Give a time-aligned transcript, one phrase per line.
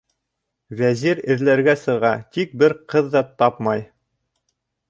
[0.79, 3.89] Вәзир эҙләргә сыға, тик бер ҡыҙ ҙа тапмай.